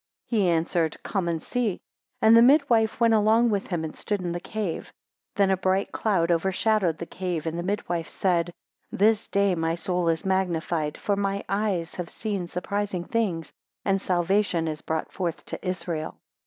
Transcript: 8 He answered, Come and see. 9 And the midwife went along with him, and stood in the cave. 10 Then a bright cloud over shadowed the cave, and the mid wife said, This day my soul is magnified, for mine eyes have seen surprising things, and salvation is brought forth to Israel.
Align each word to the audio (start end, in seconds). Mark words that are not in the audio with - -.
8 0.29 0.29
He 0.35 0.47
answered, 0.49 0.97
Come 1.03 1.27
and 1.27 1.39
see. 1.39 1.73
9 1.73 1.79
And 2.29 2.35
the 2.35 2.41
midwife 2.41 2.99
went 2.99 3.13
along 3.13 3.51
with 3.51 3.67
him, 3.67 3.83
and 3.83 3.95
stood 3.95 4.19
in 4.19 4.31
the 4.31 4.39
cave. 4.39 4.85
10 5.35 5.35
Then 5.35 5.51
a 5.51 5.57
bright 5.57 5.91
cloud 5.91 6.31
over 6.31 6.51
shadowed 6.51 6.97
the 6.97 7.05
cave, 7.05 7.45
and 7.45 7.55
the 7.55 7.61
mid 7.61 7.87
wife 7.87 8.09
said, 8.09 8.51
This 8.91 9.27
day 9.27 9.53
my 9.53 9.75
soul 9.75 10.09
is 10.09 10.25
magnified, 10.25 10.97
for 10.97 11.15
mine 11.15 11.43
eyes 11.47 11.93
have 11.93 12.09
seen 12.09 12.47
surprising 12.47 13.03
things, 13.03 13.53
and 13.85 14.01
salvation 14.01 14.67
is 14.67 14.81
brought 14.81 15.11
forth 15.11 15.45
to 15.45 15.63
Israel. 15.63 16.17